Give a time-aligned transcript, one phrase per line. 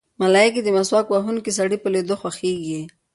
[0.21, 2.81] ملایکې د مسواک وهونکي سړي په لیدو خوښېږي.